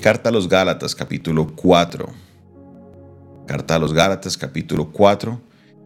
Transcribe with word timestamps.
Carta 0.00 0.30
a 0.30 0.32
los 0.32 0.48
Gálatas 0.48 0.94
capítulo 0.94 1.52
4. 1.54 2.08
Carta 3.46 3.74
a 3.74 3.78
los 3.78 3.92
Gálatas 3.92 4.38
capítulo 4.38 4.90
4. 4.92 5.38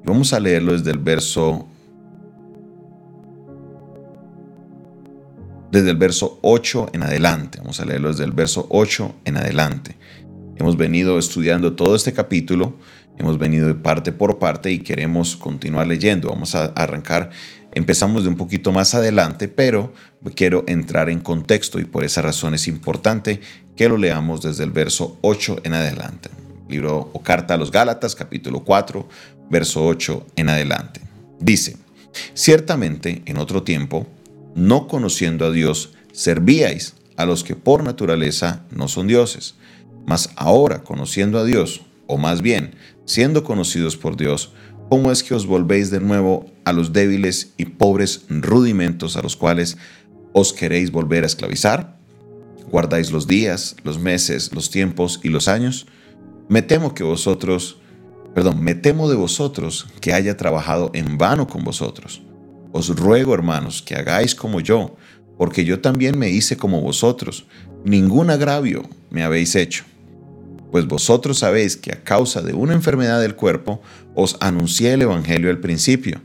Vamos 0.05 0.33
a 0.33 0.39
leerlo 0.39 0.73
desde 0.73 0.93
el 0.93 0.99
verso 0.99 1.67
desde 5.73 5.91
el 5.91 5.97
verso 5.97 6.39
8 6.43 6.91
en 6.93 7.03
adelante. 7.03 7.59
Vamos 7.59 7.81
a 7.81 7.85
leerlo 7.85 8.11
desde 8.11 8.23
el 8.23 8.31
verso 8.31 8.69
8 8.71 9.17
en 9.25 9.37
adelante. 9.37 9.97
Hemos 10.55 10.77
venido 10.77 11.19
estudiando 11.19 11.75
todo 11.75 11.97
este 11.97 12.13
capítulo, 12.13 12.75
hemos 13.19 13.39
venido 13.39 13.67
de 13.67 13.75
parte 13.75 14.13
por 14.13 14.39
parte 14.39 14.71
y 14.71 14.79
queremos 14.79 15.35
continuar 15.35 15.89
leyendo. 15.89 16.29
Vamos 16.29 16.55
a 16.55 16.67
arrancar, 16.67 17.31
empezamos 17.75 18.23
de 18.23 18.31
un 18.31 18.37
poquito 18.37 18.73
más 18.73 18.95
adelante, 18.95 19.49
pero 19.49 19.93
quiero 20.35 20.65
entrar 20.67 21.11
en 21.11 21.21
contexto 21.21 21.79
y 21.79 21.85
por 21.85 22.05
esa 22.05 22.23
razón 22.23 22.55
es 22.55 22.69
importante 22.69 23.41
que 23.77 23.89
lo 23.89 23.99
leamos 23.99 24.43
desde 24.43 24.65
el 24.65 24.71
verso 24.71 25.19
8 25.23 25.61
en 25.65 25.75
adelante. 25.75 26.31
Libro 26.69 27.11
o 27.13 27.23
carta 27.23 27.55
a 27.55 27.57
los 27.57 27.71
Gálatas, 27.71 28.15
capítulo 28.15 28.61
4, 28.65 29.07
verso 29.51 29.85
8 29.85 30.27
en 30.37 30.49
adelante. 30.49 31.01
Dice, 31.41 31.77
ciertamente 32.33 33.23
en 33.27 33.37
otro 33.37 33.63
tiempo, 33.63 34.07
no 34.55 34.89
conociendo 34.89 35.45
a 35.45 35.51
Dios, 35.51 35.93
servíais 36.13 36.95
a 37.17 37.27
los 37.27 37.45
que 37.45 37.57
por 37.57 37.83
naturaleza 37.83 38.65
no 38.71 38.89
son 38.89 39.09
dioses. 39.09 39.57
Mas 40.07 40.31
ahora, 40.37 40.83
conociendo 40.83 41.39
a 41.39 41.45
Dios, 41.45 41.83
o 42.07 42.19
más 42.19 42.41
bien, 42.43 42.75
siendo 43.05 43.45
conocidos 43.45 43.97
por 43.97 44.17
Dios, 44.17 44.53
¿cómo 44.89 45.11
es 45.11 45.23
que 45.23 45.35
os 45.35 45.47
volvéis 45.47 45.91
de 45.91 46.01
nuevo 46.01 46.47
a 46.65 46.73
los 46.73 46.93
débiles 46.93 47.55
y 47.57 47.67
pobres 47.67 48.25
rudimentos 48.29 49.17
a 49.17 49.23
los 49.23 49.37
cuales 49.37 49.77
os 50.33 50.53
queréis 50.53 50.91
volver 50.91 51.25
a 51.25 51.27
esclavizar? 51.27 51.97
¿Guardáis 52.71 53.13
los 53.13 53.27
días, 53.27 53.77
los 53.85 53.99
meses, 53.99 54.53
los 54.53 54.71
tiempos 54.71 55.21
y 55.23 55.29
los 55.29 55.49
años? 55.49 55.87
Me 56.49 56.63
temo 56.63 56.95
que 56.95 57.05
vosotros, 57.05 57.79
perdón, 58.35 58.63
me 58.63 58.75
temo 58.75 59.09
de 59.09 59.17
vosotros 59.17 59.87
que 60.01 60.13
haya 60.13 60.37
trabajado 60.37 60.91
en 60.95 61.19
vano 61.19 61.47
con 61.47 61.65
vosotros. 61.65 62.23
Os 62.73 62.89
ruego, 62.97 63.35
hermanos, 63.35 63.83
que 63.83 63.95
hagáis 63.95 64.35
como 64.35 64.61
yo, 64.61 64.97
porque 65.39 65.65
yo 65.65 65.81
también 65.81 66.19
me 66.19 66.31
hice 66.31 66.57
como 66.57 66.81
vosotros. 66.81 67.47
Ningún 67.85 68.31
agravio 68.31 68.89
me 69.11 69.23
habéis 69.23 69.55
hecho. 69.55 69.85
Pues 70.75 70.89
vosotros 70.89 71.39
sabéis 71.39 71.77
que 71.77 71.93
a 71.93 72.03
causa 72.03 72.43
de 72.43 72.53
una 72.53 72.73
enfermedad 72.75 73.21
del 73.21 73.37
cuerpo 73.37 73.81
os 74.17 74.37
anuncié 74.41 74.93
el 74.93 75.03
Evangelio 75.03 75.51
al 75.51 75.61
principio, 75.61 76.21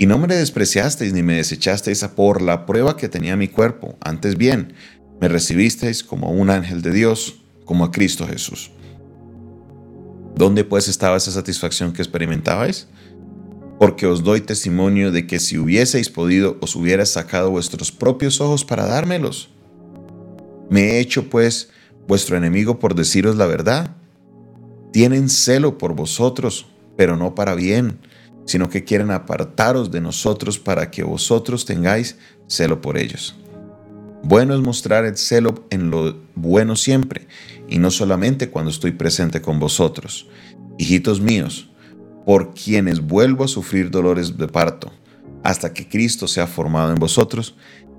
y 0.00 0.06
no 0.06 0.18
me 0.18 0.26
despreciasteis 0.26 1.12
ni 1.12 1.22
me 1.22 1.36
desechasteis 1.36 2.02
por 2.08 2.42
la 2.42 2.66
prueba 2.66 2.96
que 2.96 3.08
tenía 3.08 3.36
mi 3.36 3.46
cuerpo, 3.46 3.96
antes 4.00 4.36
bien, 4.36 4.72
me 5.20 5.28
recibisteis 5.28 6.02
como 6.02 6.32
un 6.32 6.50
ángel 6.50 6.82
de 6.82 6.90
Dios, 6.90 7.36
como 7.64 7.84
a 7.84 7.92
Cristo 7.92 8.26
Jesús. 8.26 8.72
¿Dónde 10.34 10.64
pues 10.64 10.88
estaba 10.88 11.16
esa 11.16 11.30
satisfacción 11.30 11.92
que 11.92 12.02
experimentabais? 12.02 12.88
porque 13.78 14.06
os 14.06 14.24
doy 14.24 14.40
testimonio 14.40 15.12
de 15.12 15.28
que 15.28 15.38
si 15.38 15.56
hubieseis 15.56 16.10
podido, 16.10 16.56
os 16.60 16.74
hubiera 16.74 17.06
sacado 17.06 17.52
vuestros 17.52 17.92
propios 17.92 18.40
ojos 18.40 18.64
para 18.64 18.86
dármelos. 18.86 19.50
¿Me 20.68 20.80
he 20.80 20.98
hecho, 20.98 21.30
pues, 21.30 21.68
vuestro 22.06 22.36
enemigo 22.36 22.78
por 22.78 22.94
deciros 22.94 23.36
la 23.36 23.46
verdad? 23.46 23.96
Tienen 24.92 25.28
celo 25.28 25.78
por 25.78 25.94
vosotros, 25.94 26.66
pero 26.96 27.16
no 27.16 27.34
para 27.34 27.54
bien, 27.54 27.98
sino 28.46 28.68
que 28.68 28.84
quieren 28.84 29.10
apartaros 29.10 29.90
de 29.90 30.00
nosotros 30.00 30.58
para 30.58 30.90
que 30.90 31.02
vosotros 31.02 31.64
tengáis 31.64 32.16
celo 32.46 32.80
por 32.80 32.98
ellos. 32.98 33.36
Bueno 34.22 34.54
es 34.54 34.60
mostrar 34.60 35.04
el 35.04 35.16
celo 35.16 35.66
en 35.70 35.90
lo 35.90 36.16
bueno 36.34 36.76
siempre, 36.76 37.26
y 37.68 37.78
no 37.78 37.90
solamente 37.90 38.50
cuando 38.50 38.70
estoy 38.70 38.92
presente 38.92 39.42
con 39.42 39.58
vosotros. 39.58 40.28
Hijitos 40.78 41.20
míos, 41.20 41.68
por 42.24 42.54
quienes 42.54 43.00
vuelvo 43.00 43.44
a 43.44 43.48
sufrir 43.48 43.90
dolores 43.90 44.36
de 44.36 44.48
parto, 44.48 44.92
hasta 45.42 45.74
que 45.74 45.88
Cristo 45.88 46.26
sea 46.26 46.46
formado 46.46 46.90
en 46.90 46.98
vosotros. 46.98 47.54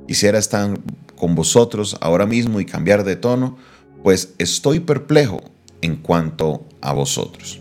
Quisiera 0.08 0.40
estar 0.40 0.80
con 1.16 1.36
vosotros 1.36 1.98
ahora 2.02 2.26
mismo 2.26 2.60
y 2.60 2.66
cambiar 2.66 3.04
de 3.04 3.16
tono, 3.16 3.58
pues 4.06 4.36
estoy 4.38 4.82
perplejo 4.82 5.42
en 5.82 5.96
cuanto 5.96 6.64
a 6.80 6.94
vosotros. 6.94 7.60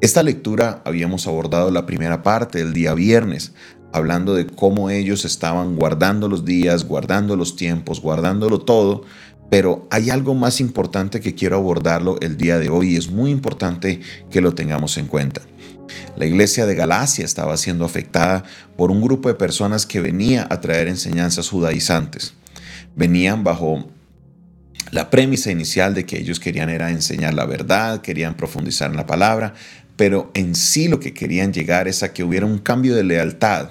Esta 0.00 0.22
lectura 0.22 0.80
habíamos 0.84 1.26
abordado 1.26 1.72
la 1.72 1.86
primera 1.86 2.22
parte 2.22 2.60
el 2.60 2.72
día 2.72 2.94
viernes, 2.94 3.52
hablando 3.92 4.36
de 4.36 4.46
cómo 4.46 4.90
ellos 4.90 5.24
estaban 5.24 5.74
guardando 5.74 6.28
los 6.28 6.44
días, 6.44 6.84
guardando 6.84 7.34
los 7.34 7.56
tiempos, 7.56 8.00
guardándolo 8.00 8.60
todo, 8.60 9.02
pero 9.50 9.88
hay 9.90 10.10
algo 10.10 10.36
más 10.36 10.60
importante 10.60 11.18
que 11.18 11.34
quiero 11.34 11.56
abordarlo 11.56 12.16
el 12.20 12.36
día 12.36 12.60
de 12.60 12.68
hoy 12.68 12.92
y 12.92 12.96
es 12.96 13.10
muy 13.10 13.32
importante 13.32 13.98
que 14.30 14.40
lo 14.40 14.54
tengamos 14.54 14.96
en 14.98 15.08
cuenta. 15.08 15.40
La 16.16 16.26
iglesia 16.26 16.66
de 16.66 16.76
Galacia 16.76 17.24
estaba 17.24 17.56
siendo 17.56 17.84
afectada 17.84 18.44
por 18.76 18.92
un 18.92 19.02
grupo 19.02 19.28
de 19.28 19.34
personas 19.34 19.84
que 19.84 20.00
venía 20.00 20.46
a 20.48 20.60
traer 20.60 20.86
enseñanzas 20.86 21.48
judaizantes. 21.48 22.34
Venían 22.94 23.42
bajo 23.42 23.88
la 24.90 25.10
premisa 25.10 25.50
inicial 25.50 25.94
de 25.94 26.06
que 26.06 26.18
ellos 26.18 26.40
querían 26.40 26.70
era 26.70 26.90
enseñar 26.90 27.34
la 27.34 27.46
verdad, 27.46 28.00
querían 28.00 28.36
profundizar 28.36 28.90
en 28.90 28.96
la 28.96 29.06
palabra, 29.06 29.54
pero 29.96 30.30
en 30.34 30.54
sí 30.54 30.88
lo 30.88 31.00
que 31.00 31.14
querían 31.14 31.52
llegar 31.52 31.88
es 31.88 32.02
a 32.02 32.12
que 32.12 32.22
hubiera 32.22 32.46
un 32.46 32.58
cambio 32.58 32.94
de 32.94 33.04
lealtad. 33.04 33.70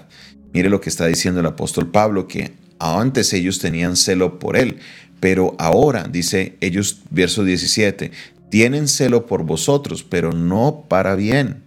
Mire 0.54 0.70
lo 0.70 0.82
que 0.82 0.90
está 0.90 1.06
diciendo 1.06 1.40
el 1.40 1.46
apóstol 1.46 1.92
Pablo, 1.92 2.28
que 2.28 2.54
antes 2.80 3.34
ellos 3.34 3.60
tenían 3.60 3.96
celo 3.96 4.40
por 4.40 4.58
él, 4.58 4.80
pero 5.20 5.56
ahora, 5.60 6.08
dice 6.10 6.58
ellos, 6.62 7.02
verso 7.10 7.44
17, 7.44 8.12
tienen 8.50 8.88
celo 8.88 9.26
por 9.26 9.44
vosotros, 9.44 10.04
pero 10.04 10.32
no 10.32 10.86
para 10.88 11.16
bien 11.16 11.66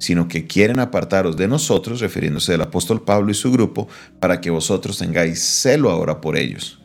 sino 0.00 0.28
que 0.28 0.46
quieren 0.46 0.80
apartaros 0.80 1.36
de 1.36 1.46
nosotros, 1.46 2.00
refiriéndose 2.00 2.52
del 2.52 2.62
apóstol 2.62 3.02
Pablo 3.02 3.30
y 3.30 3.34
su 3.34 3.52
grupo, 3.52 3.86
para 4.18 4.40
que 4.40 4.48
vosotros 4.48 4.98
tengáis 4.98 5.40
celo 5.40 5.90
ahora 5.90 6.22
por 6.22 6.38
ellos. 6.38 6.79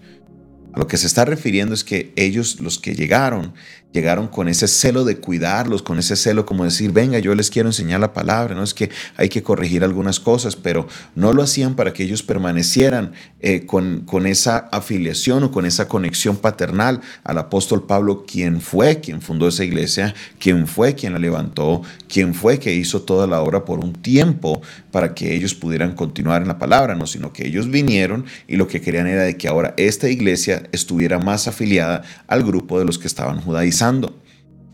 A 0.75 0.79
lo 0.79 0.87
que 0.87 0.97
se 0.97 1.07
está 1.07 1.23
refiriendo 1.23 1.73
es 1.73 1.85
que 1.85 2.11
ellos, 2.17 2.59
los 2.59 2.79
que 2.79 2.95
llegaron, 2.95 3.53
llegaron 3.95 4.27
con 4.27 4.49
ese 4.49 4.67
celo 4.67 5.05
de 5.05 5.19
cuidarlos, 5.19 5.81
con 5.81 5.97
ese 5.99 6.17
celo 6.17 6.45
como 6.45 6.65
decir, 6.65 6.91
venga, 6.91 7.17
yo 7.19 7.33
les 7.33 7.49
quiero 7.49 7.69
enseñar 7.69 8.01
la 8.01 8.11
palabra, 8.11 8.53
no 8.53 8.61
es 8.61 8.73
que 8.73 8.89
hay 9.15 9.29
que 9.29 9.41
corregir 9.41 9.85
algunas 9.85 10.19
cosas, 10.19 10.57
pero 10.57 10.85
no 11.15 11.31
lo 11.31 11.41
hacían 11.41 11.75
para 11.75 11.93
que 11.93 12.03
ellos 12.03 12.21
permanecieran 12.21 13.13
eh, 13.39 13.65
con, 13.65 14.01
con 14.01 14.27
esa 14.27 14.67
afiliación 14.73 15.43
o 15.43 15.51
con 15.51 15.65
esa 15.65 15.87
conexión 15.87 16.35
paternal 16.35 16.99
al 17.23 17.37
apóstol 17.37 17.85
Pablo, 17.85 18.25
quien 18.27 18.59
fue 18.59 18.99
quien 18.99 19.21
fundó 19.21 19.47
esa 19.47 19.63
iglesia, 19.63 20.13
quien 20.39 20.67
fue 20.67 20.93
quien 20.95 21.13
la 21.13 21.19
levantó, 21.19 21.81
quien 22.09 22.33
fue 22.33 22.59
que 22.59 22.75
hizo 22.75 23.03
toda 23.03 23.27
la 23.27 23.39
obra 23.39 23.63
por 23.63 23.79
un 23.79 23.93
tiempo 23.93 24.61
para 24.91 25.13
que 25.13 25.33
ellos 25.33 25.55
pudieran 25.55 25.95
continuar 25.95 26.41
en 26.41 26.49
la 26.49 26.59
palabra, 26.59 26.95
no, 26.95 27.07
sino 27.07 27.31
que 27.31 27.47
ellos 27.47 27.71
vinieron 27.71 28.25
y 28.45 28.57
lo 28.57 28.67
que 28.67 28.81
querían 28.81 29.07
era 29.07 29.23
de 29.23 29.37
que 29.37 29.47
ahora 29.47 29.73
esta 29.77 30.09
iglesia 30.09 30.63
estuviera 30.73 31.17
más 31.17 31.47
afiliada 31.47 32.03
al 32.27 32.43
grupo 32.43 32.77
de 32.77 32.83
los 32.83 32.99
que 32.99 33.07
estaban 33.07 33.39
judaizando. 33.39 33.84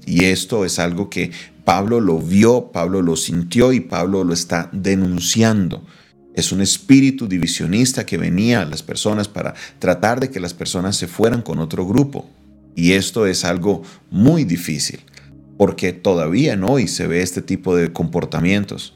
Y 0.05 0.25
esto 0.25 0.65
es 0.65 0.79
algo 0.79 1.09
que 1.09 1.31
Pablo 1.65 1.99
lo 1.99 2.19
vio, 2.19 2.71
Pablo 2.71 3.01
lo 3.01 3.15
sintió 3.15 3.71
y 3.71 3.79
Pablo 3.79 4.23
lo 4.23 4.33
está 4.33 4.69
denunciando. 4.71 5.85
Es 6.33 6.51
un 6.51 6.61
espíritu 6.61 7.27
divisionista 7.27 8.05
que 8.05 8.17
venía 8.17 8.61
a 8.61 8.65
las 8.65 8.83
personas 8.83 9.27
para 9.27 9.53
tratar 9.79 10.19
de 10.19 10.29
que 10.29 10.39
las 10.39 10.53
personas 10.53 10.95
se 10.95 11.07
fueran 11.07 11.41
con 11.41 11.59
otro 11.59 11.85
grupo. 11.85 12.29
Y 12.75 12.93
esto 12.93 13.27
es 13.27 13.43
algo 13.43 13.83
muy 14.09 14.45
difícil, 14.45 15.01
porque 15.57 15.91
todavía 15.91 16.55
no 16.55 16.67
hoy 16.67 16.87
se 16.87 17.05
ve 17.05 17.21
este 17.21 17.41
tipo 17.41 17.75
de 17.75 17.91
comportamientos. 17.91 18.95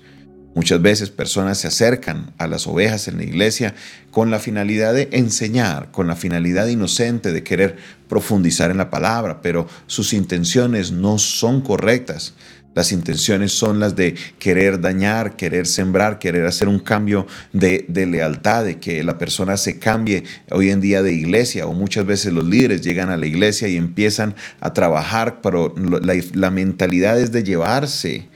Muchas 0.56 0.82
veces 0.82 1.10
personas 1.10 1.58
se 1.58 1.68
acercan 1.68 2.34
a 2.38 2.48
las 2.48 2.66
ovejas 2.66 3.10
en 3.10 3.18
la 3.18 3.26
iglesia 3.26 3.76
con 4.10 4.32
la 4.32 4.40
finalidad 4.40 4.94
de 4.94 5.10
enseñar, 5.12 5.92
con 5.92 6.08
la 6.08 6.16
finalidad 6.16 6.68
inocente 6.68 7.34
de 7.34 7.44
querer 7.44 7.76
profundizar 8.08 8.72
en 8.72 8.78
la 8.78 8.90
palabra, 8.90 9.42
pero 9.42 9.68
sus 9.85 10.14
intenciones 10.14 10.94
no 10.94 11.18
son 11.18 11.59
correctas. 11.59 12.35
Las 12.74 12.94
intenciones 12.94 13.52
son 13.52 13.82
las 13.82 13.97
de 13.97 14.16
querer 14.40 14.79
dañar, 14.79 15.35
querer 15.35 15.68
sembrar, 15.68 16.20
querer 16.20 16.46
hacer 16.46 16.70
un 16.70 16.79
cambio 16.79 17.28
de, 17.52 17.85
lealtad, 17.90 18.64
de 18.64 18.79
que 18.79 19.03
la 19.03 19.18
persona 19.18 19.58
se 19.58 19.78
cambie 19.78 20.24
hoy 20.52 20.70
en 20.70 20.79
día 20.79 21.02
de 21.02 21.12
iglesia 21.12 21.68
o 21.68 21.74
muchas 21.74 22.06
veces 22.06 22.32
los 22.32 22.46
líderes 22.46 22.82
llegan 22.82 23.09
a 23.09 23.18
la 23.18 23.26
iglesia 23.26 23.68
y 23.68 23.76
empiezan 23.76 24.35
a 24.62 24.72
trabajar, 24.72 25.41
pero 25.41 25.76
la, 25.76 26.52
mentalidad 26.52 27.20
es 27.20 27.34
de 27.34 27.44
llevarse 27.44 28.29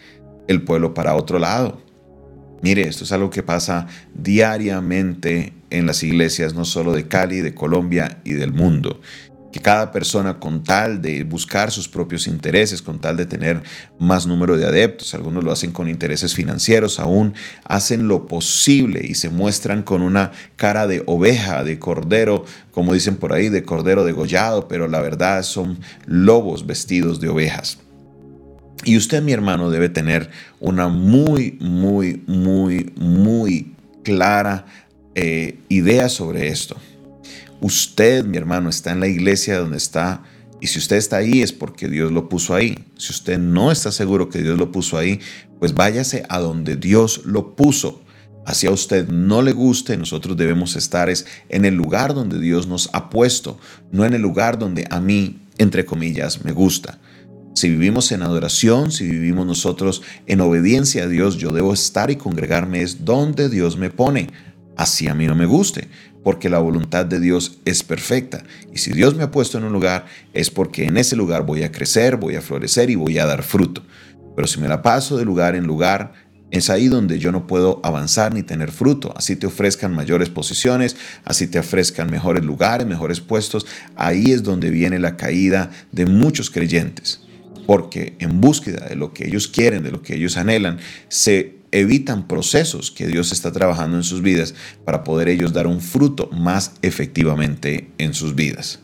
el 0.49 0.61
pueblo 0.63 0.93
para 0.93 1.15
otro 1.15 1.39
lado. 1.39 1.88
Mire, 2.61 2.87
esto 2.87 3.03
es 3.03 3.11
algo 3.11 3.29
que 3.29 3.43
pasa 3.43 3.87
diariamente 4.13 5.53
en 5.69 5.85
las 5.85 6.03
iglesias, 6.03 6.53
no 6.53 6.65
solo 6.65 6.91
de 6.93 7.07
Cali, 7.07 7.41
de 7.41 7.53
Colombia 7.53 8.19
y 8.23 8.33
del 8.33 8.53
mundo. 8.53 9.01
que 9.51 9.61
cada 9.61 9.91
persona 9.91 10.39
con 10.39 10.63
tal 10.63 11.01
de 11.01 11.23
buscar 11.23 11.71
sus 11.71 11.87
propios 11.89 12.27
intereses, 12.27 12.83
con 12.83 12.99
tal 13.01 13.17
de 13.17 13.25
tener 13.25 13.63
más 13.97 14.27
número 14.27 14.55
de 14.57 14.65
adeptos, 14.67 15.15
algunos 15.15 15.43
lo 15.43 15.51
hacen 15.51 15.71
con 15.71 15.89
intereses 15.89 16.35
financieros, 16.35 16.99
aún 16.99 17.33
hacen 17.63 18.07
lo 18.07 18.27
posible 18.27 19.01
y 19.03 19.15
se 19.15 19.31
muestran 19.31 19.81
con 19.81 20.03
una 20.03 20.33
cara 20.55 20.85
de 20.85 21.01
oveja, 21.07 21.63
de 21.63 21.79
cordero, 21.79 22.45
como 22.71 22.93
dicen 22.93 23.15
por 23.15 23.33
ahí, 23.33 23.49
de 23.49 23.63
cordero 23.63 24.03
degollado, 24.03 24.67
pero 24.67 24.87
la 24.87 25.01
verdad 25.01 25.41
son 25.41 25.79
lobos 26.05 26.67
vestidos 26.67 27.19
de 27.19 27.29
ovejas. 27.29 27.79
Y 28.85 28.97
usted, 28.97 29.21
mi 29.21 29.33
hermano, 29.33 29.69
debe 29.69 29.89
tener 29.89 30.29
una 30.59 30.87
muy, 30.87 31.57
muy, 31.59 32.23
muy, 32.27 32.93
muy 32.95 33.73
clara 34.03 34.65
eh, 35.15 35.59
idea 35.67 36.07
sobre 36.07 36.47
esto. 36.47 36.77
Usted, 37.61 38.23
mi 38.23 38.37
hermano, 38.37 38.69
está 38.69 38.91
en 38.91 39.01
la 39.01 39.07
iglesia 39.07 39.59
donde 39.59 39.77
está. 39.77 40.23
Y 40.61 40.67
si 40.67 40.79
usted 40.79 40.95
está 40.95 41.17
ahí 41.17 41.41
es 41.41 41.51
porque 41.51 41.89
Dios 41.89 42.11
lo 42.11 42.29
puso 42.29 42.55
ahí. 42.55 42.79
Si 42.97 43.11
usted 43.11 43.37
no 43.37 43.71
está 43.71 43.91
seguro 43.91 44.29
que 44.29 44.41
Dios 44.41 44.57
lo 44.57 44.71
puso 44.71 44.97
ahí, 44.97 45.19
pues 45.59 45.73
váyase 45.73 46.23
a 46.29 46.39
donde 46.39 46.77
Dios 46.77 47.21
lo 47.25 47.55
puso. 47.55 48.01
Así 48.45 48.65
a 48.65 48.71
usted 48.71 49.09
no 49.09 49.41
le 49.41 49.51
guste, 49.51 49.97
nosotros 49.97 50.37
debemos 50.37 50.75
estar 50.75 51.09
es 51.09 51.27
en 51.49 51.65
el 51.65 51.75
lugar 51.75 52.13
donde 52.13 52.39
Dios 52.39 52.67
nos 52.67 52.89
ha 52.93 53.09
puesto, 53.09 53.59
no 53.91 54.05
en 54.05 54.13
el 54.13 54.21
lugar 54.21 54.57
donde 54.57 54.87
a 54.89 54.99
mí, 54.99 55.39
entre 55.57 55.85
comillas, 55.85 56.43
me 56.43 56.51
gusta. 56.51 56.98
Si 57.59 57.67
vivimos 57.67 58.13
en 58.13 58.21
adoración, 58.21 58.89
si 58.89 59.05
vivimos 59.05 59.45
nosotros 59.45 60.01
en 60.27 60.39
obediencia 60.39 61.03
a 61.03 61.07
Dios, 61.07 61.35
yo 61.35 61.51
debo 61.51 61.73
estar 61.73 62.09
y 62.09 62.15
congregarme 62.15 62.81
es 62.81 63.03
donde 63.03 63.49
Dios 63.49 63.75
me 63.75 63.89
pone. 63.89 64.29
Así 64.77 65.09
a 65.09 65.13
mí 65.13 65.27
no 65.27 65.35
me 65.35 65.45
guste 65.45 65.89
porque 66.23 66.47
la 66.47 66.59
voluntad 66.59 67.05
de 67.05 67.19
Dios 67.19 67.59
es 67.65 67.83
perfecta. 67.83 68.45
Y 68.73 68.77
si 68.77 68.93
Dios 68.93 69.13
me 69.13 69.23
ha 69.23 69.31
puesto 69.31 69.57
en 69.57 69.65
un 69.65 69.73
lugar, 69.73 70.05
es 70.33 70.49
porque 70.49 70.85
en 70.85 70.95
ese 70.95 71.17
lugar 71.17 71.45
voy 71.45 71.63
a 71.63 71.71
crecer, 71.73 72.15
voy 72.15 72.37
a 72.37 72.41
florecer 72.41 72.89
y 72.91 72.95
voy 72.95 73.17
a 73.17 73.25
dar 73.25 73.43
fruto. 73.43 73.83
Pero 74.37 74.47
si 74.47 74.61
me 74.61 74.69
la 74.69 74.81
paso 74.81 75.17
de 75.17 75.25
lugar 75.25 75.57
en 75.57 75.67
lugar, 75.67 76.13
es 76.51 76.69
ahí 76.69 76.87
donde 76.87 77.19
yo 77.19 77.33
no 77.33 77.45
puedo 77.45 77.81
avanzar 77.83 78.33
ni 78.33 78.41
tener 78.41 78.71
fruto. 78.71 79.13
Así 79.17 79.35
te 79.35 79.47
ofrezcan 79.47 79.93
mayores 79.93 80.29
posiciones, 80.29 80.95
así 81.25 81.45
te 81.47 81.59
ofrezcan 81.59 82.09
mejores 82.09 82.45
lugares, 82.45 82.87
mejores 82.87 83.19
puestos. 83.19 83.65
Ahí 83.97 84.31
es 84.31 84.43
donde 84.43 84.69
viene 84.69 84.97
la 84.97 85.17
caída 85.17 85.71
de 85.91 86.05
muchos 86.05 86.49
creyentes. 86.49 87.19
Porque 87.69 88.15
en 88.17 88.41
búsqueda 88.41 88.87
de 88.87 88.95
lo 88.95 89.13
que 89.13 89.27
ellos 89.27 89.47
quieren, 89.47 89.83
de 89.83 89.91
lo 89.91 90.01
que 90.01 90.15
ellos 90.15 90.37
anhelan, 90.37 90.79
se 91.07 91.59
evitan 91.71 92.27
procesos 92.27 92.89
que 92.89 93.05
Dios 93.05 93.31
está 93.31 93.51
trabajando 93.51 93.95
en 93.95 94.03
sus 94.03 94.23
vidas 94.23 94.55
para 94.85 95.03
poder 95.03 95.29
ellos 95.29 95.53
dar 95.53 95.67
un 95.67 95.79
fruto 95.79 96.31
más 96.31 96.71
efectivamente 96.81 97.91
en 97.99 98.15
sus 98.15 98.33
vidas. 98.33 98.79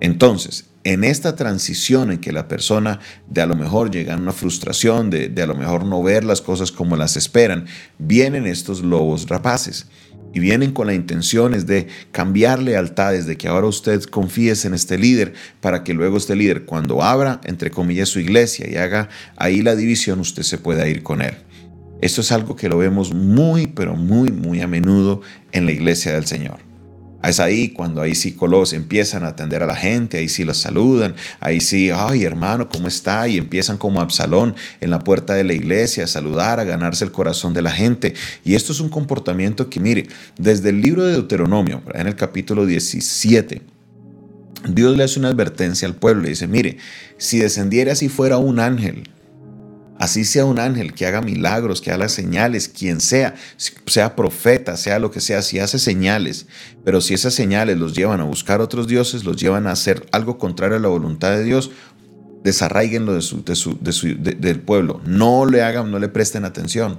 Entonces, 0.00 0.64
en 0.82 1.04
esta 1.04 1.36
transición 1.36 2.10
en 2.10 2.18
que 2.18 2.32
la 2.32 2.48
persona 2.48 2.98
de 3.28 3.42
a 3.42 3.46
lo 3.46 3.54
mejor 3.54 3.92
llega 3.92 4.14
a 4.14 4.16
una 4.16 4.32
frustración, 4.32 5.08
de, 5.08 5.28
de 5.28 5.42
a 5.42 5.46
lo 5.46 5.54
mejor 5.54 5.84
no 5.84 6.02
ver 6.02 6.24
las 6.24 6.40
cosas 6.40 6.72
como 6.72 6.96
las 6.96 7.16
esperan, 7.16 7.66
vienen 8.00 8.44
estos 8.44 8.82
lobos 8.82 9.28
rapaces 9.28 9.86
y 10.32 10.40
vienen 10.40 10.72
con 10.72 10.86
la 10.86 10.94
intención 10.94 11.52
de 11.66 11.88
cambiar 12.12 12.60
lealtades, 12.60 13.26
de 13.26 13.36
que 13.36 13.48
ahora 13.48 13.66
usted 13.66 14.02
confíe 14.04 14.54
en 14.64 14.74
este 14.74 14.98
líder 14.98 15.34
para 15.60 15.84
que 15.84 15.94
luego 15.94 16.16
este 16.16 16.36
líder 16.36 16.64
cuando 16.64 17.02
abra, 17.02 17.40
entre 17.44 17.70
comillas, 17.70 18.08
su 18.08 18.20
iglesia 18.20 18.68
y 18.68 18.76
haga 18.76 19.08
ahí 19.36 19.62
la 19.62 19.76
división, 19.76 20.20
usted 20.20 20.42
se 20.42 20.58
pueda 20.58 20.88
ir 20.88 21.02
con 21.02 21.22
él. 21.22 21.34
Esto 22.00 22.22
es 22.22 22.32
algo 22.32 22.56
que 22.56 22.68
lo 22.68 22.78
vemos 22.78 23.12
muy, 23.12 23.66
pero 23.66 23.94
muy, 23.94 24.32
muy 24.32 24.60
a 24.60 24.66
menudo 24.66 25.20
en 25.52 25.66
la 25.66 25.72
iglesia 25.72 26.14
del 26.14 26.26
Señor. 26.26 26.69
Es 27.22 27.38
ahí 27.38 27.68
cuando 27.68 28.00
ahí 28.00 28.14
psicólogos 28.14 28.72
empiezan 28.72 29.24
a 29.24 29.28
atender 29.28 29.62
a 29.62 29.66
la 29.66 29.76
gente, 29.76 30.18
ahí 30.18 30.28
sí 30.28 30.44
los 30.44 30.56
saludan, 30.56 31.14
ahí 31.38 31.60
sí, 31.60 31.90
ay 31.90 32.24
hermano, 32.24 32.68
¿cómo 32.68 32.88
está? 32.88 33.28
Y 33.28 33.36
empiezan 33.36 33.76
como 33.76 34.00
Absalón 34.00 34.54
en 34.80 34.90
la 34.90 35.00
puerta 35.00 35.34
de 35.34 35.44
la 35.44 35.52
iglesia 35.52 36.04
a 36.04 36.06
saludar, 36.06 36.60
a 36.60 36.64
ganarse 36.64 37.04
el 37.04 37.12
corazón 37.12 37.52
de 37.52 37.62
la 37.62 37.70
gente. 37.70 38.14
Y 38.44 38.54
esto 38.54 38.72
es 38.72 38.80
un 38.80 38.88
comportamiento 38.88 39.68
que, 39.68 39.80
mire, 39.80 40.08
desde 40.38 40.70
el 40.70 40.80
libro 40.80 41.04
de 41.04 41.12
Deuteronomio, 41.12 41.82
en 41.94 42.06
el 42.06 42.16
capítulo 42.16 42.64
17, 42.64 43.60
Dios 44.68 44.96
le 44.96 45.04
hace 45.04 45.18
una 45.18 45.28
advertencia 45.28 45.86
al 45.86 45.94
pueblo, 45.94 46.22
le 46.22 46.30
dice, 46.30 46.46
mire, 46.46 46.78
si 47.18 47.38
descendiera 47.38 47.92
así 47.92 48.08
fuera 48.08 48.38
un 48.38 48.60
ángel, 48.60 49.08
Así 50.00 50.24
sea 50.24 50.46
un 50.46 50.58
ángel 50.58 50.94
que 50.94 51.04
haga 51.04 51.20
milagros, 51.20 51.82
que 51.82 51.90
haga 51.90 52.08
señales, 52.08 52.68
quien 52.68 53.02
sea, 53.02 53.34
sea 53.84 54.16
profeta, 54.16 54.78
sea 54.78 54.98
lo 54.98 55.10
que 55.10 55.20
sea, 55.20 55.42
si 55.42 55.58
hace 55.58 55.78
señales, 55.78 56.46
pero 56.86 57.02
si 57.02 57.12
esas 57.12 57.34
señales 57.34 57.76
los 57.76 57.94
llevan 57.94 58.18
a 58.20 58.24
buscar 58.24 58.62
otros 58.62 58.88
dioses, 58.88 59.24
los 59.24 59.36
llevan 59.36 59.66
a 59.66 59.72
hacer 59.72 60.06
algo 60.10 60.38
contrario 60.38 60.78
a 60.78 60.80
la 60.80 60.88
voluntad 60.88 61.32
de 61.32 61.44
Dios, 61.44 61.70
desarraiguenlo 62.42 63.12
de 63.12 64.34
del 64.40 64.60
pueblo. 64.60 65.02
No 65.04 65.44
le 65.44 65.60
hagan, 65.60 65.90
no 65.90 65.98
le 65.98 66.08
presten 66.08 66.46
atención. 66.46 66.98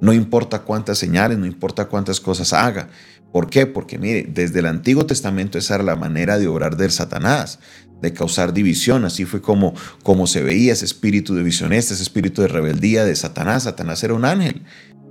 No 0.00 0.12
importa 0.12 0.62
cuántas 0.62 0.98
señales, 0.98 1.38
no 1.38 1.46
importa 1.46 1.86
cuántas 1.86 2.20
cosas 2.20 2.52
haga. 2.52 2.88
¿Por 3.32 3.50
qué? 3.50 3.66
Porque 3.66 3.98
mire, 3.98 4.26
desde 4.28 4.60
el 4.60 4.66
Antiguo 4.66 5.06
Testamento 5.06 5.58
esa 5.58 5.76
era 5.76 5.84
la 5.84 5.96
manera 5.96 6.38
de 6.38 6.46
obrar 6.48 6.76
del 6.76 6.90
Satanás 6.90 7.58
de 8.00 8.12
causar 8.12 8.52
división. 8.52 9.04
Así 9.04 9.24
fue 9.24 9.40
como, 9.40 9.74
como 10.02 10.26
se 10.26 10.42
veía 10.42 10.72
ese 10.72 10.84
espíritu 10.84 11.34
de 11.34 11.42
visionista, 11.42 11.94
ese 11.94 12.02
espíritu 12.02 12.42
de 12.42 12.48
rebeldía 12.48 13.04
de 13.04 13.16
Satanás. 13.16 13.64
Satanás 13.64 14.02
era 14.04 14.14
un 14.14 14.24
ángel. 14.24 14.62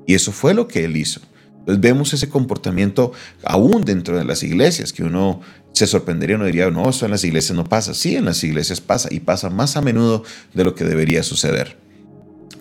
Y 0.08 0.14
eso 0.14 0.32
fue 0.32 0.54
lo 0.54 0.68
que 0.68 0.86
él 0.86 0.98
hizo. 0.98 1.22
Entonces 1.60 1.82
vemos 1.82 2.14
ese 2.14 2.30
comportamiento 2.30 3.12
aún 3.44 3.84
dentro 3.84 4.18
de 4.18 4.24
las 4.24 4.44
iglesias, 4.44 4.94
que 4.94 5.04
uno 5.04 5.42
se 5.74 5.88
sorprendería, 5.88 6.36
uno 6.36 6.46
diría, 6.46 6.70
no, 6.70 6.88
eso 6.90 7.06
en 7.06 7.12
las 7.12 7.24
iglesias 7.24 7.58
no 7.58 7.64
pasa. 7.64 7.96
Sí, 7.96 8.16
en 8.16 8.26
las 8.26 8.44
iglesias 8.44 8.82
pasa 8.82 9.10
y 9.12 9.20
pasa 9.20 9.50
más 9.50 9.76
a 9.76 9.82
menudo 9.82 10.24
de 10.54 10.64
lo 10.64 10.76
que 10.76 10.86
debería 10.86 11.24
suceder. 11.24 11.85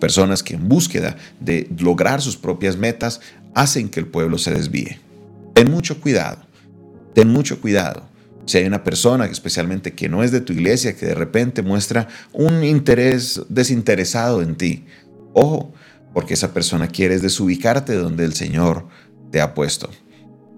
Personas 0.04 0.42
que 0.42 0.52
en 0.52 0.68
búsqueda 0.68 1.16
de 1.40 1.66
lograr 1.78 2.20
sus 2.20 2.36
propias 2.36 2.76
metas 2.76 3.22
hacen 3.54 3.88
que 3.88 4.00
el 4.00 4.06
pueblo 4.06 4.36
se 4.36 4.52
desvíe. 4.52 5.00
Ten 5.54 5.70
mucho 5.70 5.98
cuidado, 5.98 6.42
ten 7.14 7.28
mucho 7.28 7.58
cuidado. 7.58 8.06
Si 8.44 8.58
hay 8.58 8.66
una 8.66 8.84
persona, 8.84 9.24
especialmente 9.24 9.94
que 9.94 10.10
no 10.10 10.22
es 10.22 10.30
de 10.30 10.42
tu 10.42 10.52
iglesia, 10.52 10.94
que 10.94 11.06
de 11.06 11.14
repente 11.14 11.62
muestra 11.62 12.06
un 12.34 12.62
interés 12.64 13.40
desinteresado 13.48 14.42
en 14.42 14.56
ti, 14.56 14.84
ojo, 15.32 15.72
porque 16.12 16.34
esa 16.34 16.52
persona 16.52 16.88
quiere 16.88 17.18
desubicarte 17.18 17.94
donde 17.94 18.26
el 18.26 18.34
Señor 18.34 18.84
te 19.30 19.40
ha 19.40 19.54
puesto. 19.54 19.88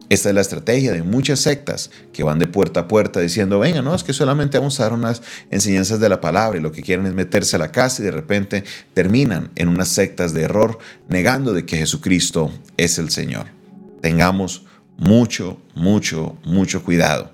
Esta 0.08 0.28
es 0.28 0.34
la 0.34 0.40
estrategia 0.40 0.92
de 0.92 1.02
muchas 1.02 1.40
sectas 1.40 1.90
que 2.12 2.22
van 2.22 2.38
de 2.38 2.46
puerta 2.46 2.80
a 2.80 2.88
puerta 2.88 3.20
diciendo, 3.20 3.58
venga, 3.58 3.82
no, 3.82 3.94
es 3.94 4.04
que 4.04 4.12
solamente 4.12 4.56
vamos 4.58 4.78
a 4.78 4.84
dar 4.84 4.92
unas 4.92 5.20
enseñanzas 5.50 5.98
de 5.98 6.08
la 6.08 6.20
palabra 6.20 6.58
y 6.58 6.62
lo 6.62 6.70
que 6.70 6.82
quieren 6.82 7.06
es 7.06 7.14
meterse 7.14 7.56
a 7.56 7.58
la 7.58 7.72
casa 7.72 8.02
y 8.02 8.04
de 8.04 8.12
repente 8.12 8.62
terminan 8.94 9.50
en 9.56 9.68
unas 9.68 9.88
sectas 9.88 10.32
de 10.32 10.42
error 10.42 10.78
negando 11.08 11.52
de 11.52 11.66
que 11.66 11.76
Jesucristo 11.76 12.52
es 12.76 12.98
el 12.98 13.10
Señor. 13.10 13.46
Tengamos 14.00 14.64
mucho, 14.96 15.60
mucho, 15.74 16.36
mucho 16.44 16.84
cuidado. 16.84 17.32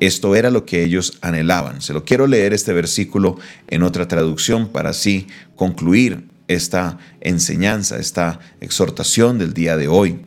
Esto 0.00 0.34
era 0.34 0.50
lo 0.50 0.64
que 0.64 0.82
ellos 0.82 1.18
anhelaban. 1.20 1.82
Se 1.82 1.92
lo 1.92 2.04
quiero 2.04 2.26
leer 2.26 2.54
este 2.54 2.72
versículo 2.72 3.38
en 3.68 3.82
otra 3.82 4.08
traducción 4.08 4.68
para 4.68 4.90
así 4.90 5.28
concluir 5.54 6.26
esta 6.48 6.98
enseñanza, 7.20 7.98
esta 7.98 8.40
exhortación 8.60 9.38
del 9.38 9.54
día 9.54 9.76
de 9.76 9.88
hoy. 9.88 10.20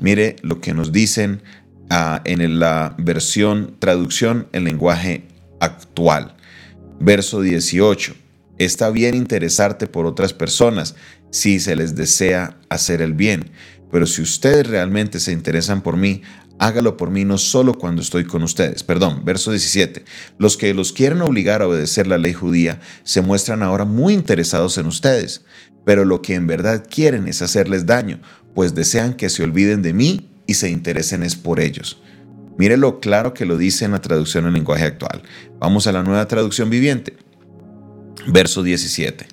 Mire 0.00 0.36
lo 0.42 0.60
que 0.60 0.74
nos 0.74 0.92
dicen 0.92 1.42
ah, 1.90 2.20
en 2.24 2.58
la 2.58 2.94
versión 2.98 3.76
traducción 3.78 4.48
en 4.52 4.64
lenguaje 4.64 5.28
actual. 5.60 6.36
Verso 7.00 7.40
18. 7.40 8.14
Está 8.58 8.90
bien 8.90 9.14
interesarte 9.14 9.86
por 9.86 10.06
otras 10.06 10.32
personas 10.32 10.94
si 11.30 11.58
se 11.58 11.74
les 11.74 11.96
desea 11.96 12.56
hacer 12.68 13.02
el 13.02 13.12
bien, 13.12 13.50
pero 13.90 14.06
si 14.06 14.22
ustedes 14.22 14.66
realmente 14.68 15.18
se 15.18 15.32
interesan 15.32 15.82
por 15.82 15.96
mí, 15.96 16.22
hágalo 16.58 16.96
por 16.96 17.10
mí 17.10 17.24
no 17.24 17.38
solo 17.38 17.74
cuando 17.74 18.02
estoy 18.02 18.24
con 18.24 18.42
ustedes. 18.42 18.82
Perdón, 18.82 19.24
verso 19.24 19.50
17. 19.50 20.04
Los 20.38 20.56
que 20.56 20.72
los 20.74 20.92
quieren 20.92 21.22
obligar 21.22 21.62
a 21.62 21.68
obedecer 21.68 22.06
la 22.06 22.18
ley 22.18 22.32
judía 22.32 22.80
se 23.02 23.20
muestran 23.20 23.62
ahora 23.62 23.84
muy 23.84 24.14
interesados 24.14 24.78
en 24.78 24.86
ustedes, 24.86 25.44
pero 25.84 26.04
lo 26.04 26.22
que 26.22 26.34
en 26.34 26.46
verdad 26.46 26.84
quieren 26.88 27.28
es 27.28 27.42
hacerles 27.42 27.86
daño, 27.86 28.20
pues 28.54 28.74
desean 28.74 29.14
que 29.14 29.30
se 29.30 29.42
olviden 29.42 29.82
de 29.82 29.92
mí 29.92 30.30
y 30.46 30.54
se 30.54 30.70
interesen 30.70 31.22
es 31.22 31.36
por 31.36 31.60
ellos. 31.60 32.00
Mire 32.56 32.76
lo 32.76 33.00
claro 33.00 33.34
que 33.34 33.46
lo 33.46 33.56
dice 33.56 33.84
en 33.84 33.92
la 33.92 34.00
traducción 34.00 34.46
en 34.46 34.54
lenguaje 34.54 34.84
actual. 34.84 35.22
Vamos 35.58 35.86
a 35.86 35.92
la 35.92 36.02
nueva 36.02 36.28
traducción 36.28 36.70
viviente. 36.70 37.16
Verso 38.28 38.62
17. 38.62 39.26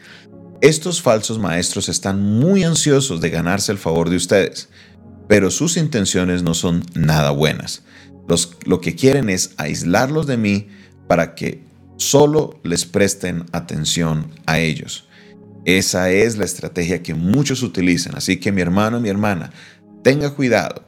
Estos 0.62 1.02
falsos 1.02 1.40
maestros 1.40 1.88
están 1.90 2.22
muy 2.22 2.64
ansiosos 2.64 3.22
de 3.22 3.30
ganarse 3.30 3.72
el 3.72 3.78
favor 3.78 4.10
de 4.10 4.16
ustedes 4.16 4.70
pero 5.32 5.50
sus 5.50 5.78
intenciones 5.78 6.44
no 6.44 6.54
son 6.54 6.84
nada 6.94 7.32
buenas. 7.32 7.84
Lo 8.66 8.82
que 8.82 8.98
quieren 8.98 9.30
es 9.30 9.54
aislarlos 9.56 10.28
de 10.28 10.36
mí 10.36 10.68
para 11.08 11.36
que 11.36 11.64
solo 11.96 12.60
les 12.66 12.84
presten 12.84 13.46
atención 13.54 14.30
a 14.46 14.60
ellos. 14.60 15.08
Esa 15.66 16.10
es 16.10 16.38
la 16.38 16.46
estrategia 16.46 17.04
que 17.04 17.14
muchos 17.14 17.62
utilizan. 17.64 18.16
Así 18.16 18.38
que 18.38 18.52
mi 18.52 18.62
hermano, 18.62 19.00
mi 19.00 19.10
hermana, 19.10 19.52
tenga 20.04 20.32
cuidado, 20.32 20.88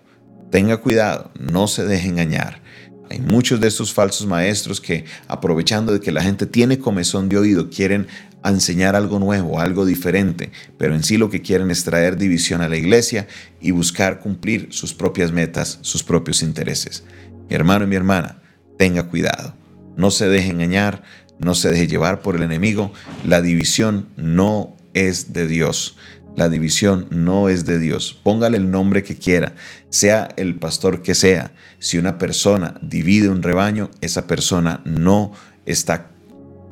tenga 0.50 0.78
cuidado, 0.78 1.32
no 1.40 1.68
se 1.68 1.86
deje 1.86 2.08
engañar. 2.08 2.62
Hay 3.10 3.20
muchos 3.20 3.60
de 3.60 3.68
estos 3.68 3.94
falsos 3.94 4.26
maestros 4.26 4.82
que, 4.82 5.06
aprovechando 5.28 5.94
de 5.94 6.00
que 6.00 6.12
la 6.12 6.24
gente 6.24 6.48
tiene 6.48 6.80
comezón 6.80 7.30
de 7.30 7.38
oído, 7.38 7.70
quieren 7.70 8.08
enseñar 8.44 8.96
algo 8.96 9.20
nuevo, 9.20 9.60
algo 9.60 9.86
diferente, 9.86 10.52
pero 10.78 10.96
en 10.96 11.04
sí 11.04 11.18
lo 11.18 11.30
que 11.30 11.42
quieren 11.42 11.70
es 11.70 11.84
traer 11.84 12.18
división 12.18 12.62
a 12.62 12.70
la 12.70 12.78
iglesia 12.78 13.28
y 13.62 13.72
buscar 13.72 14.20
cumplir 14.20 14.70
sus 14.72 14.94
propias 14.94 15.32
metas, 15.32 15.80
sus 15.82 16.04
propios 16.04 16.42
intereses. 16.42 17.04
Mi 17.50 17.56
hermano 17.56 17.86
y 17.86 17.88
mi 17.88 17.96
hermana, 17.96 18.42
tenga 18.78 19.04
cuidado. 19.04 19.56
No 19.96 20.10
se 20.10 20.28
deje 20.28 20.50
engañar, 20.50 21.04
no 21.40 21.56
se 21.56 21.70
deje 21.70 21.88
llevar 21.88 22.22
por 22.22 22.36
el 22.36 22.44
enemigo. 22.44 22.92
La 23.26 23.42
división 23.42 24.08
no 24.16 24.76
es 24.94 25.34
de 25.34 25.48
Dios. 25.48 25.98
La 26.36 26.50
división 26.50 27.08
no 27.12 27.50
es 27.50 27.66
de 27.66 27.78
Dios. 27.78 28.20
Póngale 28.24 28.58
el 28.58 28.72
nombre 28.72 29.04
que 29.04 29.16
quiera, 29.16 29.54
sea 29.90 30.30
el 30.36 30.56
pastor 30.56 31.04
que 31.04 31.14
sea. 31.14 31.54
Si 31.80 31.98
una 31.98 32.18
persona 32.18 32.76
divide 32.82 33.30
un 33.30 33.44
rebaño, 33.44 33.92
esa 34.02 34.26
persona 34.26 34.82
no 34.84 35.34
está 35.66 36.10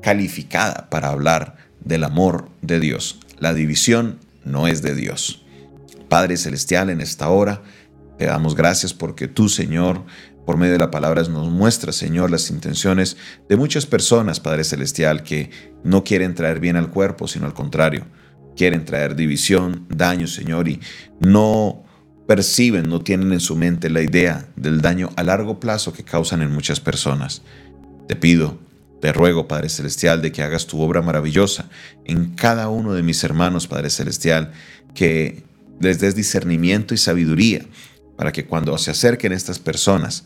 calificada 0.02 0.90
para 0.90 1.10
hablar 1.10 1.58
del 1.80 2.04
amor 2.04 2.50
de 2.62 2.80
Dios. 2.80 3.20
La 3.38 3.54
división 3.54 4.20
no 4.44 4.68
es 4.68 4.82
de 4.82 4.96
Dios. 4.96 5.46
Padre 6.10 6.38
Celestial, 6.38 6.90
en 6.90 7.00
esta 7.00 7.30
hora 7.30 7.62
te 8.18 8.26
damos 8.26 8.56
gracias 8.56 8.94
porque 8.94 9.28
tú, 9.28 9.48
Señor, 9.48 10.04
por 10.46 10.58
medio 10.58 10.74
de 10.74 10.80
la 10.80 10.92
palabra 10.92 11.24
nos 11.24 11.50
muestra, 11.50 11.92
Señor, 11.92 12.32
las 12.32 12.50
intenciones 12.50 13.18
de 13.48 13.58
muchas 13.58 13.86
personas, 13.86 14.40
Padre 14.40 14.64
Celestial, 14.64 15.24
que 15.24 15.50
no 15.84 16.04
quieren 16.04 16.36
traer 16.36 16.60
bien 16.60 16.76
al 16.78 16.90
cuerpo, 16.90 17.28
sino 17.28 17.46
al 17.46 17.54
contrario, 17.54 18.06
quieren 18.56 18.86
traer 18.86 19.16
división, 19.16 19.86
daño, 19.90 20.28
Señor, 20.28 20.68
y 20.68 20.80
no 21.20 21.84
perciben, 22.28 22.90
no 22.90 23.02
tienen 23.02 23.34
en 23.34 23.40
su 23.40 23.56
mente 23.56 23.90
la 23.90 24.02
idea 24.02 24.48
del 24.56 24.82
daño 24.82 25.10
a 25.16 25.24
largo 25.24 25.60
plazo 25.60 25.94
que 25.94 26.04
causan 26.04 26.42
en 26.42 26.52
muchas 26.52 26.80
personas. 26.80 27.42
Te 28.08 28.16
pido, 28.16 28.58
te 29.02 29.12
ruego, 29.14 29.48
Padre 29.48 29.70
Celestial, 29.70 30.22
de 30.22 30.32
que 30.32 30.44
hagas 30.44 30.68
tu 30.68 30.82
obra 30.82 31.02
maravillosa 31.02 31.70
en 32.06 32.36
cada 32.36 32.70
uno 32.70 32.94
de 32.94 33.04
mis 33.04 33.24
hermanos, 33.24 33.68
Padre 33.68 33.90
Celestial, 33.90 34.52
que 34.94 35.44
les 35.80 36.00
des 36.00 36.16
discernimiento 36.16 36.94
y 36.94 36.98
sabiduría 36.98 37.66
para 38.16 38.32
que 38.32 38.46
cuando 38.46 38.78
se 38.78 38.92
acerquen 38.92 39.32
estas 39.32 39.60
personas 39.60 40.26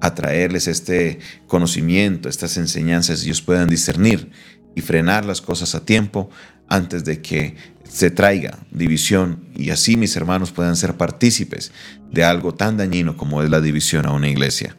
a 0.00 0.14
traerles 0.14 0.68
este 0.68 1.18
conocimiento, 1.46 2.28
estas 2.28 2.56
enseñanzas, 2.56 3.22
ellos 3.24 3.42
puedan 3.42 3.68
discernir 3.68 4.30
y 4.74 4.82
frenar 4.82 5.24
las 5.24 5.40
cosas 5.40 5.74
a 5.74 5.84
tiempo 5.84 6.30
antes 6.68 7.04
de 7.04 7.22
que 7.22 7.56
se 7.88 8.10
traiga 8.10 8.58
división 8.70 9.46
y 9.54 9.70
así 9.70 9.96
mis 9.96 10.16
hermanos 10.16 10.50
puedan 10.50 10.76
ser 10.76 10.96
partícipes 10.96 11.72
de 12.10 12.24
algo 12.24 12.52
tan 12.52 12.76
dañino 12.76 13.16
como 13.16 13.42
es 13.42 13.50
la 13.50 13.60
división 13.60 14.06
a 14.06 14.12
una 14.12 14.28
iglesia. 14.28 14.76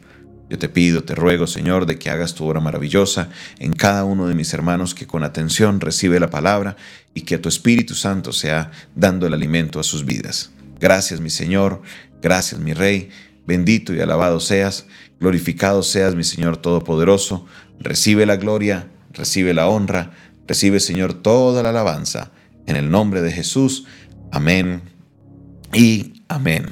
Yo 0.50 0.58
te 0.58 0.68
pido, 0.68 1.04
te 1.04 1.14
ruego, 1.14 1.46
Señor, 1.46 1.84
de 1.84 1.98
que 1.98 2.08
hagas 2.08 2.34
tu 2.34 2.46
obra 2.46 2.60
maravillosa 2.60 3.28
en 3.58 3.72
cada 3.72 4.04
uno 4.04 4.28
de 4.28 4.34
mis 4.34 4.54
hermanos 4.54 4.94
que 4.94 5.06
con 5.06 5.22
atención 5.22 5.80
recibe 5.80 6.20
la 6.20 6.30
palabra 6.30 6.76
y 7.12 7.22
que 7.22 7.38
tu 7.38 7.48
Espíritu 7.48 7.94
Santo 7.94 8.32
sea 8.32 8.70
dando 8.94 9.26
el 9.26 9.34
alimento 9.34 9.78
a 9.78 9.82
sus 9.82 10.06
vidas. 10.06 10.50
Gracias, 10.80 11.20
mi 11.20 11.28
Señor, 11.28 11.82
gracias, 12.20 12.60
mi 12.60 12.72
Rey, 12.72 13.10
bendito 13.46 13.94
y 13.94 14.00
alabado 14.00 14.40
seas, 14.40 14.86
glorificado 15.20 15.82
seas, 15.82 16.14
mi 16.14 16.24
Señor 16.24 16.56
Todopoderoso, 16.58 17.46
recibe 17.80 18.26
la 18.26 18.36
gloria, 18.36 18.90
recibe 19.12 19.54
la 19.54 19.68
honra, 19.68 20.12
recibe, 20.46 20.80
Señor, 20.80 21.14
toda 21.14 21.62
la 21.62 21.70
alabanza 21.70 22.30
en 22.66 22.76
el 22.76 22.90
nombre 22.90 23.22
de 23.22 23.32
Jesús. 23.32 23.84
Amén 24.30 24.82
y 25.72 26.22
amén. 26.28 26.66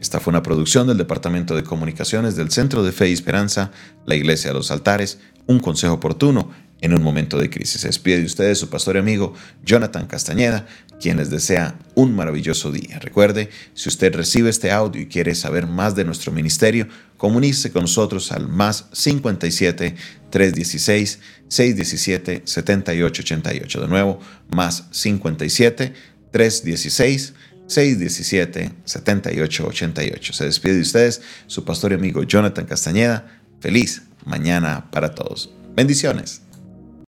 Esta 0.00 0.18
fue 0.18 0.32
una 0.32 0.42
producción 0.42 0.88
del 0.88 0.98
Departamento 0.98 1.54
de 1.54 1.62
Comunicaciones 1.62 2.34
del 2.34 2.50
Centro 2.50 2.82
de 2.82 2.90
Fe 2.90 3.08
y 3.08 3.12
Esperanza, 3.12 3.70
la 4.04 4.16
Iglesia 4.16 4.50
de 4.50 4.54
los 4.54 4.72
Altares, 4.72 5.20
un 5.46 5.60
consejo 5.60 5.94
oportuno 5.94 6.50
en 6.82 6.92
un 6.92 7.02
momento 7.02 7.38
de 7.38 7.48
crisis. 7.48 7.80
Se 7.80 7.86
despide 7.86 8.18
de 8.18 8.26
ustedes 8.26 8.58
su 8.58 8.68
pastor 8.68 8.96
y 8.96 8.98
amigo 8.98 9.32
Jonathan 9.64 10.06
Castañeda, 10.06 10.66
quien 11.00 11.16
les 11.16 11.30
desea 11.30 11.78
un 11.94 12.14
maravilloso 12.14 12.70
día. 12.70 12.98
Recuerde, 12.98 13.48
si 13.72 13.88
usted 13.88 14.14
recibe 14.14 14.50
este 14.50 14.70
audio 14.70 15.00
y 15.00 15.06
quiere 15.06 15.34
saber 15.34 15.66
más 15.66 15.94
de 15.94 16.04
nuestro 16.04 16.32
ministerio, 16.32 16.88
comuníquese 17.16 17.72
con 17.72 17.82
nosotros 17.82 18.30
al 18.32 18.48
más 18.48 18.88
57 18.92 19.94
316 20.30 21.20
617 21.48 22.42
7888. 22.44 23.80
De 23.80 23.88
nuevo, 23.88 24.20
más 24.50 24.88
57 24.90 25.94
316 26.32 27.34
617 27.68 28.72
7888. 28.84 30.32
Se 30.32 30.44
despide 30.44 30.74
de 30.74 30.80
ustedes 30.82 31.22
su 31.46 31.64
pastor 31.64 31.92
y 31.92 31.94
amigo 31.94 32.24
Jonathan 32.24 32.66
Castañeda. 32.66 33.40
Feliz 33.60 34.02
mañana 34.24 34.90
para 34.90 35.14
todos. 35.14 35.52
Bendiciones. 35.74 36.42